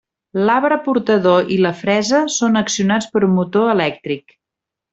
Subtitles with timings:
[0.45, 4.39] L'arbre portador i la fresa són accionats per un motor elèctric.